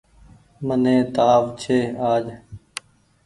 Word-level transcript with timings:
مني 0.67 0.95
تآو 1.13 1.41
ڇي 1.59 1.77
آج۔ 2.11 2.25